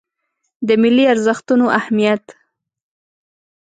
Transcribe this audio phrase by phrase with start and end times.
[0.67, 2.23] د ملي ارزښتونو اهمیت